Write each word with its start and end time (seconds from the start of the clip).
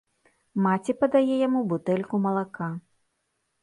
Маці 0.67 0.95
падае 1.03 1.37
яму 1.47 1.59
бутэльку 1.75 2.15
малака. 2.29 2.75